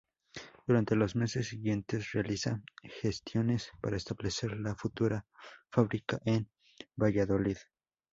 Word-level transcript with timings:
Durante 0.65 0.95
los 0.95 1.15
meses 1.15 1.49
siguientes 1.49 2.11
realiza 2.13 2.59
gestiones 2.81 3.69
para 3.83 3.97
establecer 3.97 4.57
la 4.57 4.73
futura 4.73 5.27
fábrica 5.69 6.19
en 6.25 6.49
Valladolid. 6.95 7.57